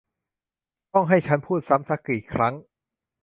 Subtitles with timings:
[0.93, 2.53] ต้องให้ฉันพูดซ้ำซะกี่ครั้ง!